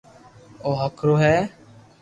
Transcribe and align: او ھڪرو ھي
او 0.63 0.71
ھڪرو 0.81 1.13
ھي 1.23 1.35